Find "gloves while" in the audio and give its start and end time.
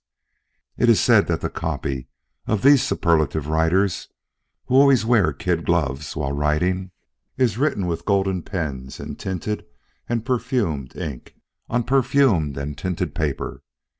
5.63-6.31